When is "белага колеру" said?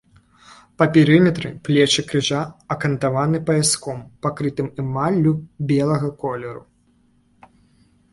5.73-6.63